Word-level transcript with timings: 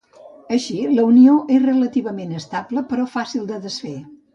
Així, 0.55 0.77
la 1.01 1.05
unió 1.11 1.37
és 1.57 1.63
relativament 1.67 2.35
estable 2.43 2.87
però 2.93 3.11
fàcil 3.17 3.51
de 3.55 3.67
desfer. 3.69 3.99